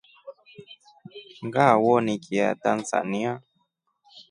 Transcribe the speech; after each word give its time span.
Nga 1.45 1.65
wonikia 1.83 2.47
Tanzania. 2.63 3.33